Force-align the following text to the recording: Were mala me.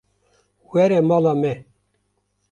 Were 0.71 0.99
mala 1.09 1.33
me. 1.41 1.51